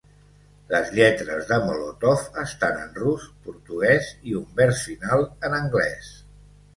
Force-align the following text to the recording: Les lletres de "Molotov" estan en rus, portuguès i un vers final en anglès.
Les 0.69 0.87
lletres 0.99 1.49
de 1.49 1.57
"Molotov" 1.65 2.23
estan 2.43 2.79
en 2.85 2.95
rus, 3.01 3.27
portuguès 3.49 4.09
i 4.31 4.33
un 4.39 4.49
vers 4.63 4.81
final 4.89 5.27
en 5.51 5.57
anglès. 5.59 6.09